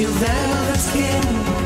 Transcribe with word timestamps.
She'll 0.00 0.10
veil 0.12 0.72
the 0.72 0.78
skin. 0.78 1.59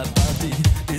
my 0.00 0.06
body 0.12 0.89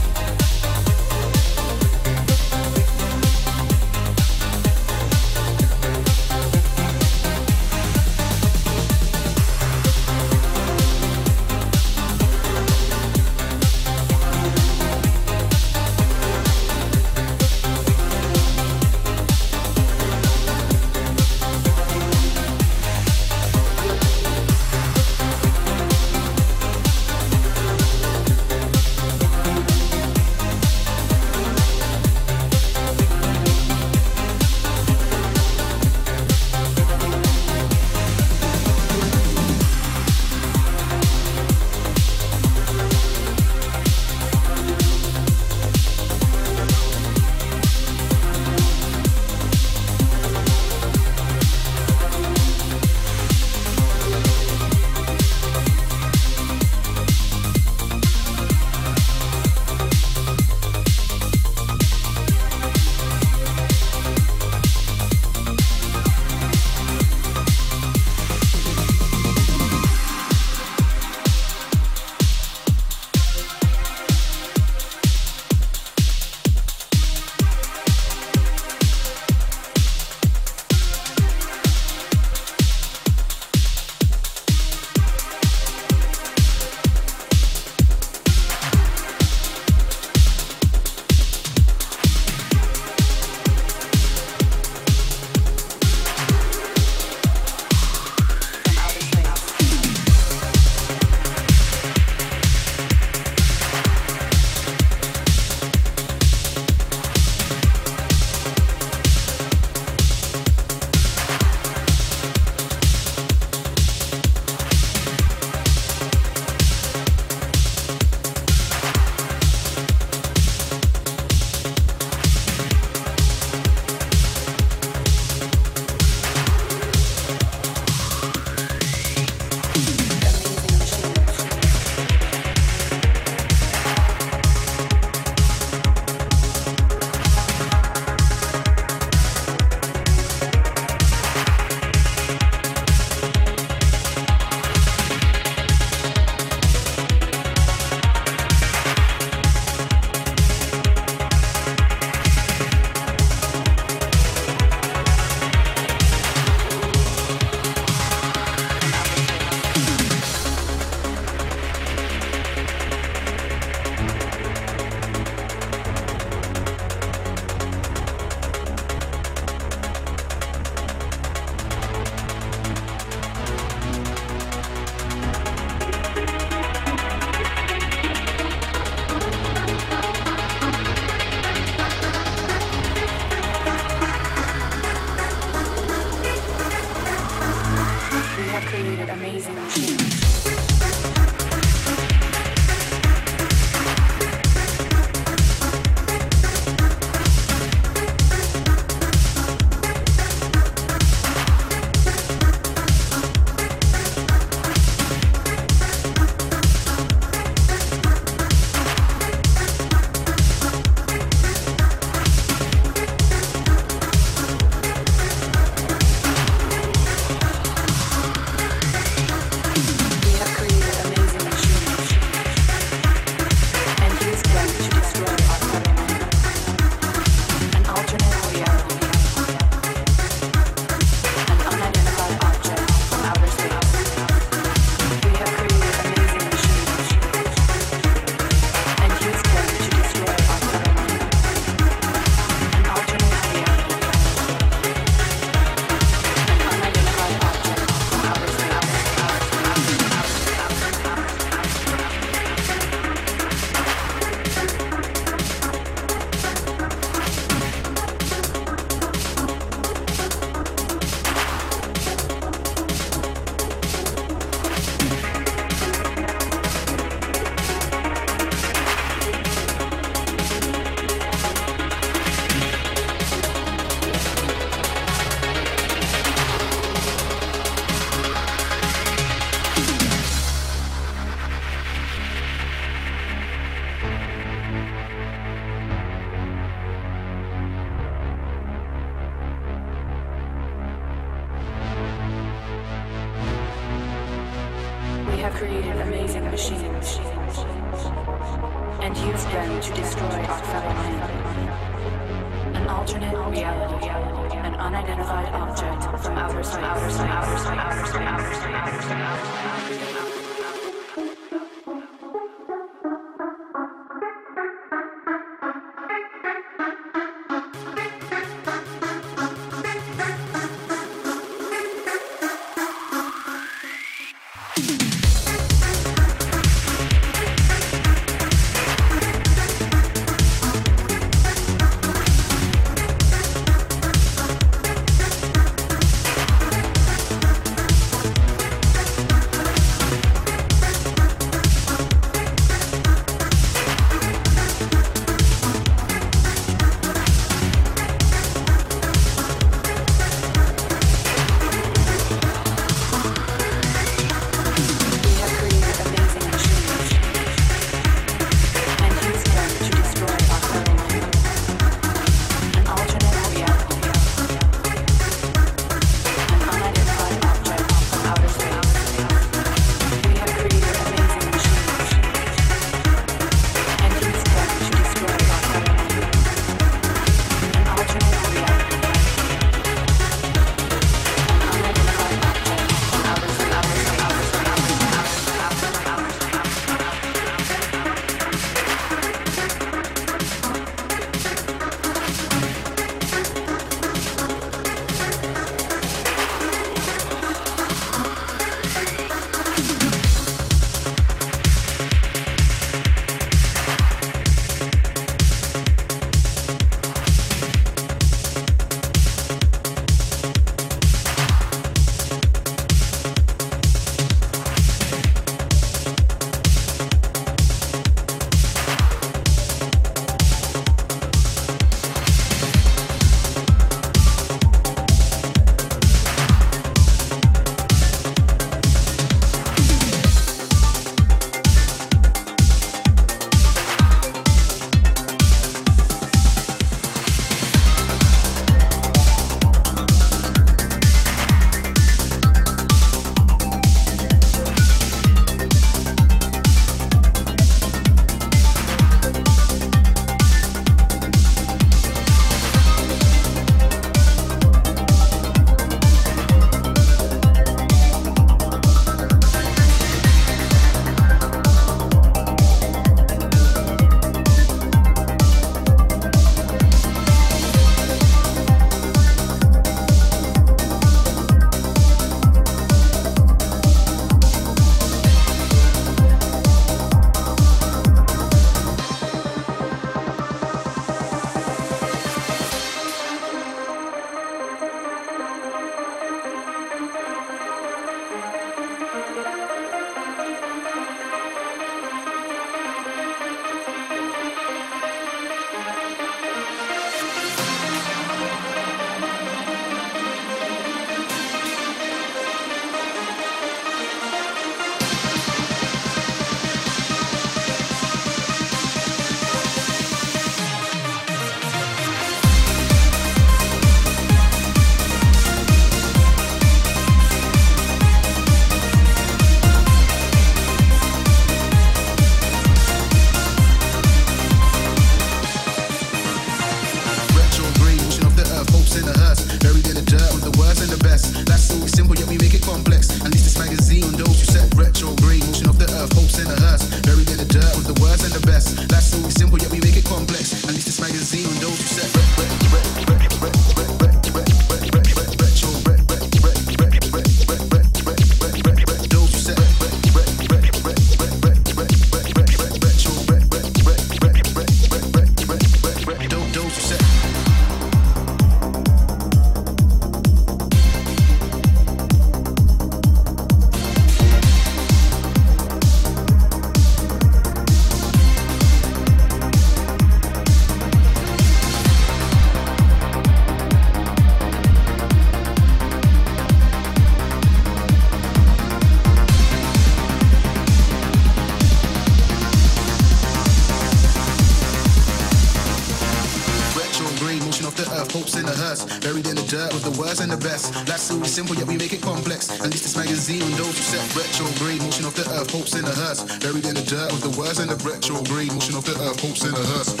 worst 590.11 590.21
and 590.21 590.31
the 590.31 590.37
best. 590.37 590.75
Life's 590.89 591.03
so 591.03 591.23
simple, 591.23 591.55
yet 591.55 591.67
we 591.67 591.77
make 591.77 591.93
it 591.93 592.01
complex. 592.01 592.49
At 592.49 592.67
least 592.67 592.83
this 592.83 592.97
magazine 592.97 593.41
and 593.41 593.53
those 593.53 593.77
who 593.77 593.83
set 593.95 594.03
retrograde 594.15 594.81
motion 594.81 595.05
of 595.05 595.15
the 595.15 595.23
earth, 595.31 595.51
hopes 595.51 595.73
in 595.75 595.85
the 595.85 595.91
hearse. 595.91 596.23
Buried 596.39 596.65
in 596.65 596.75
the 596.75 596.83
dirt 596.83 597.11
with 597.13 597.23
the 597.23 597.33
worst 597.39 597.59
and 597.61 597.69
the 597.69 597.79
retrograde 597.87 598.51
motion 598.51 598.75
of 598.75 598.83
the 598.83 598.95
earth, 599.07 599.19
hopes 599.21 599.43
in 599.45 599.51
the 599.51 599.63
hearse. 599.71 600.00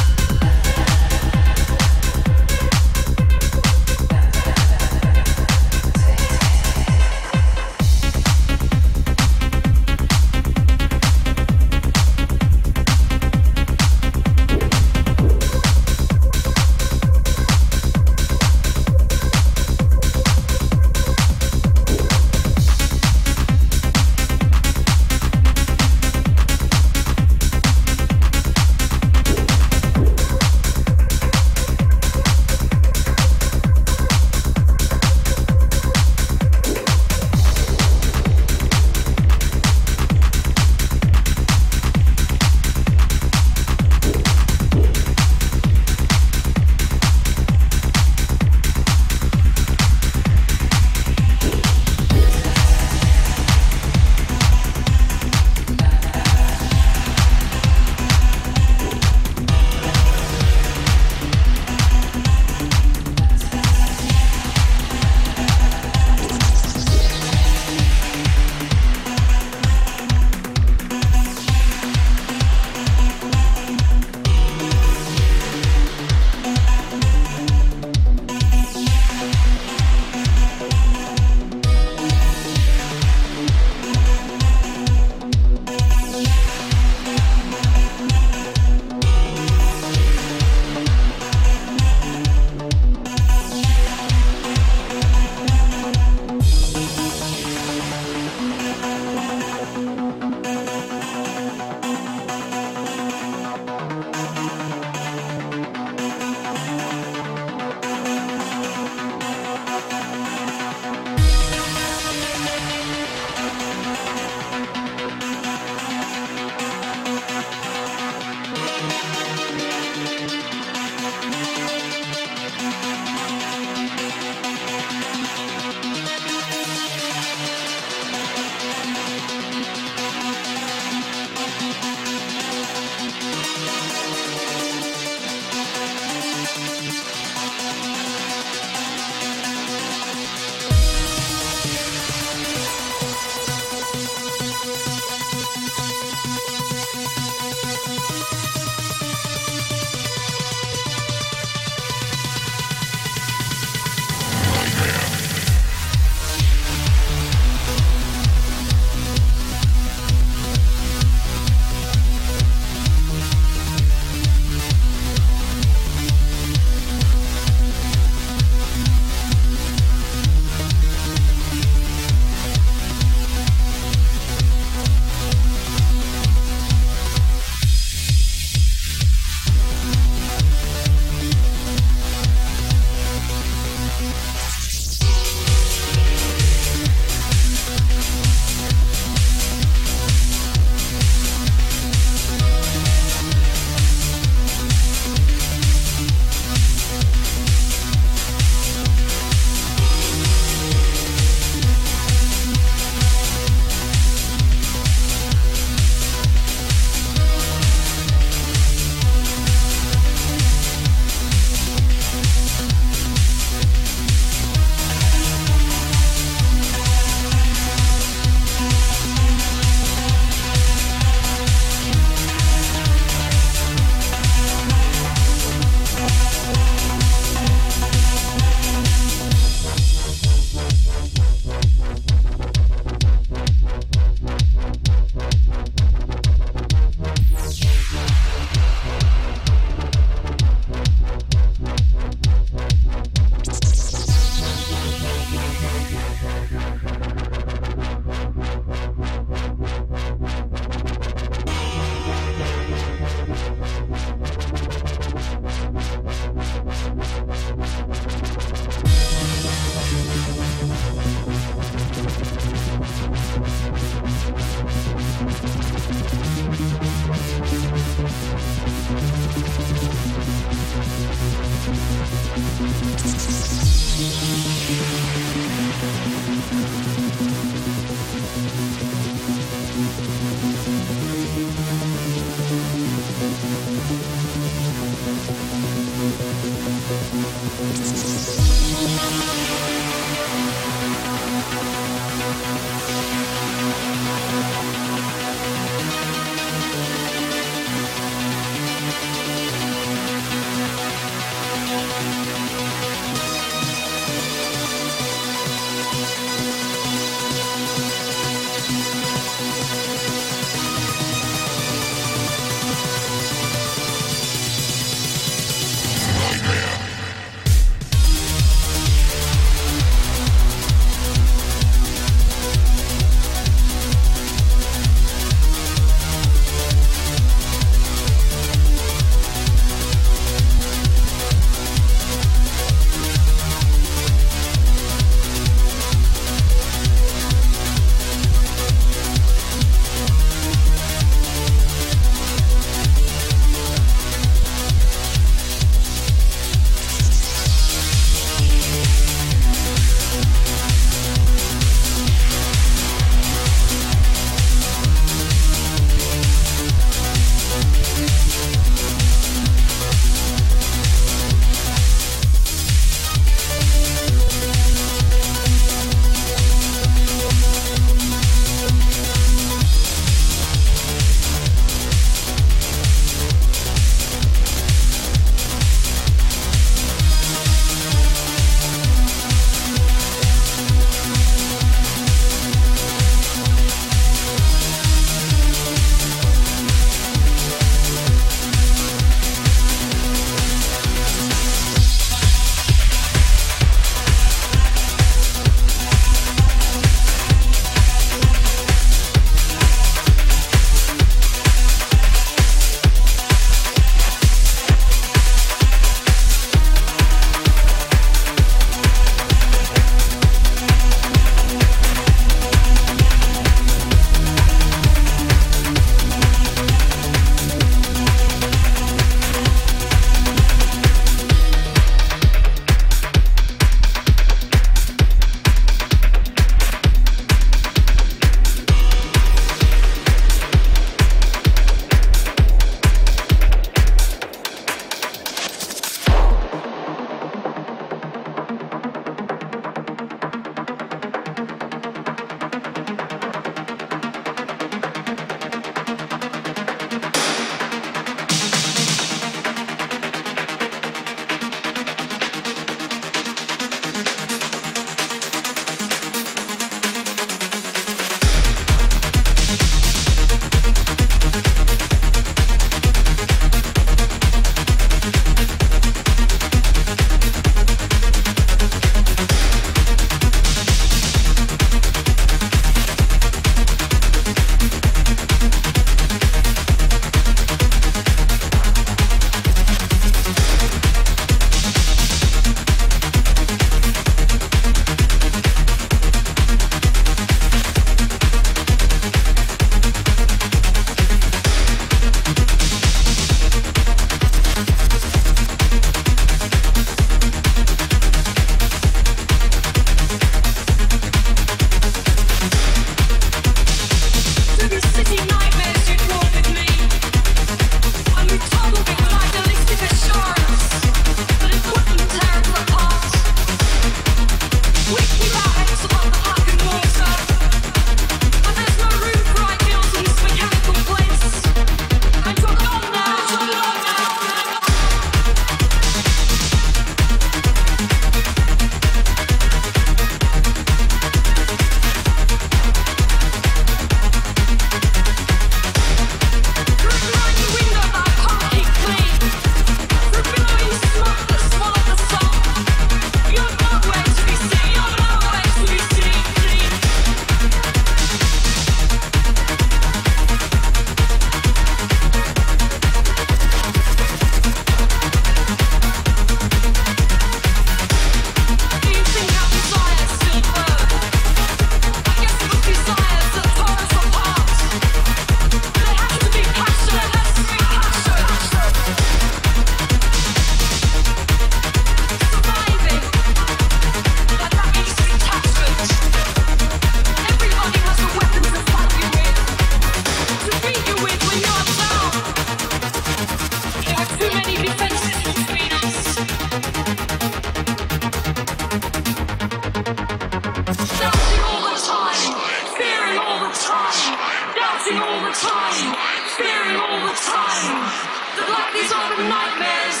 time, 595.40 595.96
staring 596.36 596.76
all 596.76 597.00
the 597.06 597.16
time. 597.16 597.90
The 598.36 598.44
blackness 598.44 598.92
of 598.92 599.16
the 599.16 599.24
nightmares, 599.24 600.00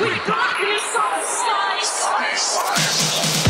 with 0.00 0.26
blackness 0.26 0.96
of 0.96 1.10
the 1.20 1.84
skies. 1.84 3.49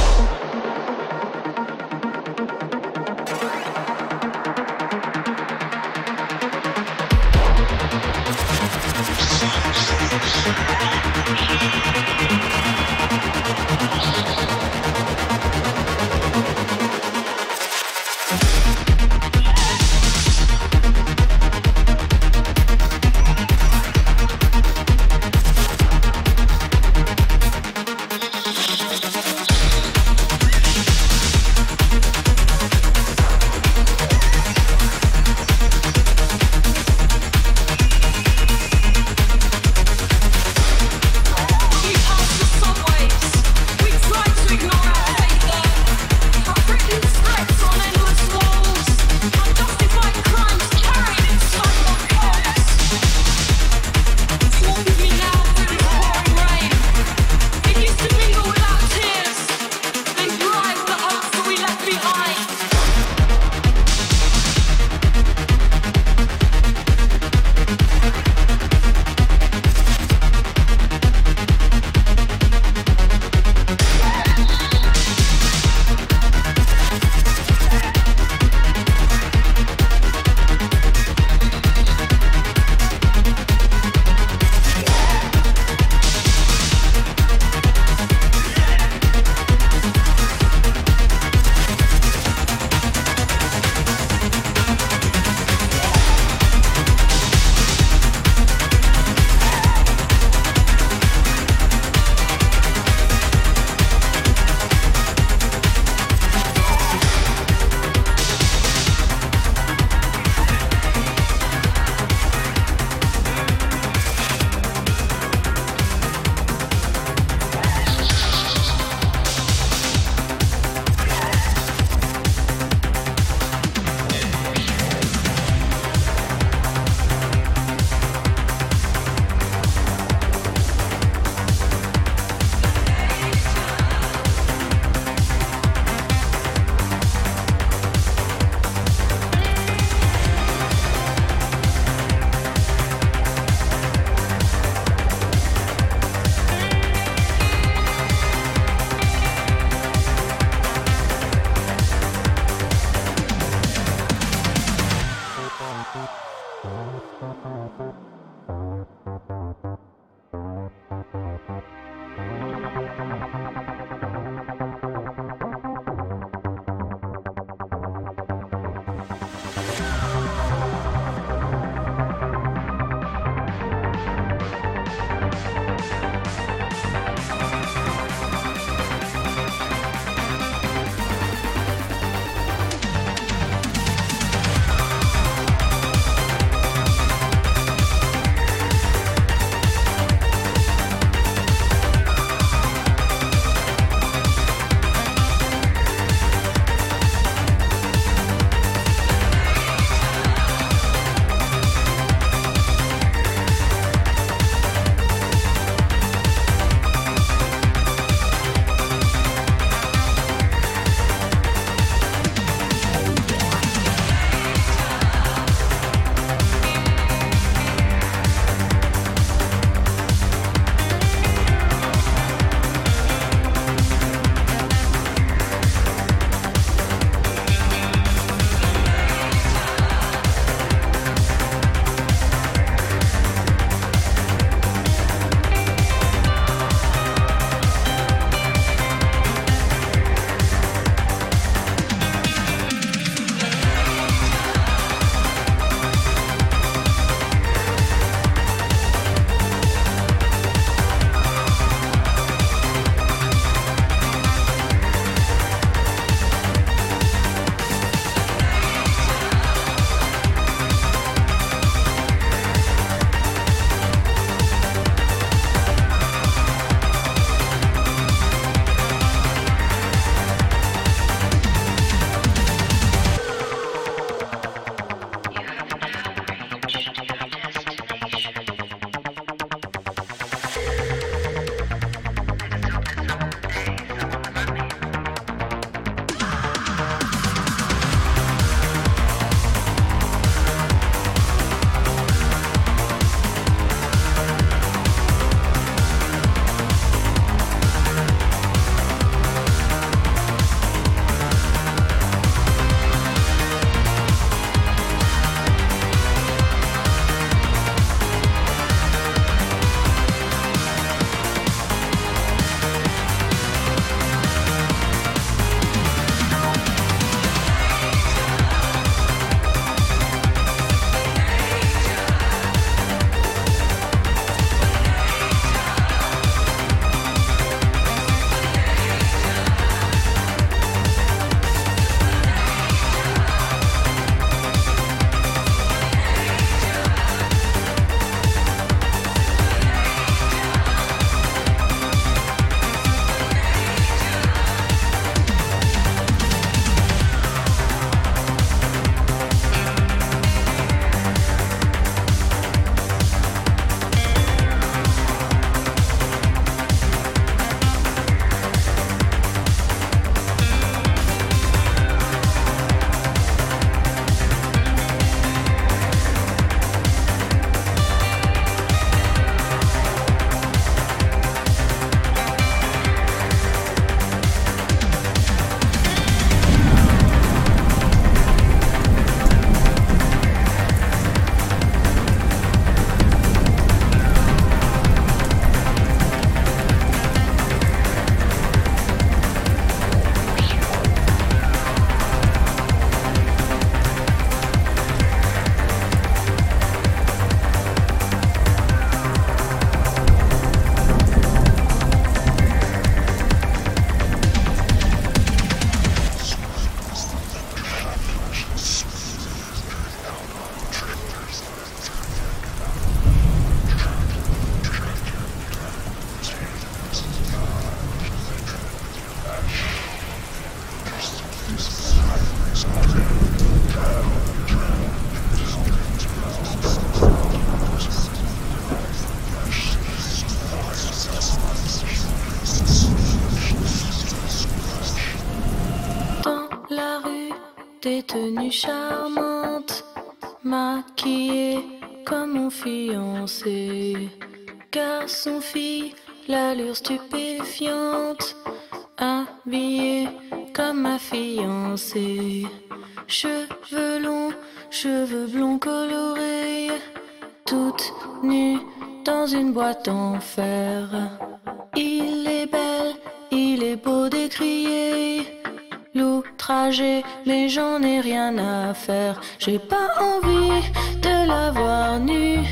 mais 467.27 467.48
j'en 467.48 467.81
ai 467.82 468.01
rien 468.01 468.36
à 468.39 468.74
faire. 468.74 469.20
J'ai 469.39 469.59
pas 469.59 469.89
envie 470.01 470.62
de 471.01 471.27
la 471.28 471.51
voir 471.51 472.01
nue. 472.01 472.44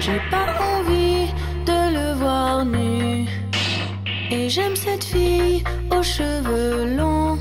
J'ai 0.00 0.20
pas 0.30 0.48
envie 0.72 1.26
de 1.66 1.80
le 1.96 2.14
voir 2.14 2.64
nu. 2.64 3.28
Et 4.30 4.48
j'aime 4.48 4.74
cette 4.74 5.04
fille 5.04 5.62
aux 5.96 6.02
cheveux 6.02 6.96
longs. 6.96 7.38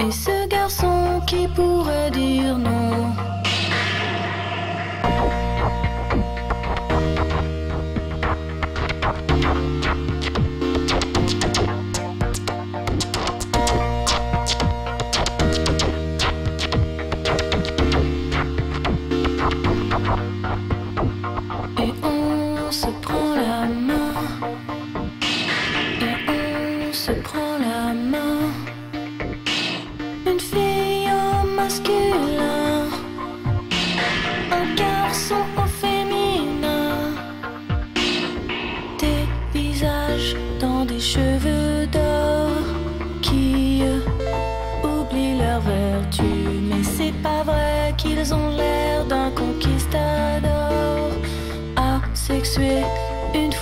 Et 0.00 0.10
ce 0.10 0.48
garçon 0.48 1.20
qui 1.26 1.46
pourrait 1.48 2.10
dire 2.10 2.56
non. 2.56 3.14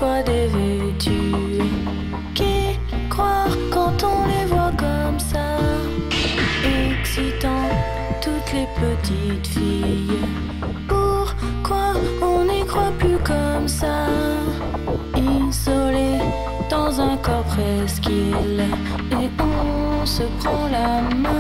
fois 0.01 0.23
dévêtus. 0.23 1.61
Qui 2.35 2.57
croire 3.11 3.55
quand 3.71 3.99
on 4.13 4.21
les 4.33 4.47
voit 4.47 4.75
comme 4.87 5.21
ça? 5.33 5.49
Excitant 6.91 7.69
toutes 8.25 8.51
les 8.57 8.69
petites 8.83 9.49
filles. 9.55 10.25
Pourquoi 10.89 11.89
on 12.23 12.45
n'y 12.51 12.65
croit 12.65 12.95
plus 12.99 13.21
comme 13.33 13.69
ça? 13.69 13.97
Isolé 15.17 16.13
dans 16.71 16.93
un 17.09 17.17
corps 17.19 17.49
presqu'île 17.55 18.65
et 19.21 19.29
on 19.39 20.07
se 20.07 20.25
prend 20.41 20.67
la 20.79 20.91
main. 21.25 21.40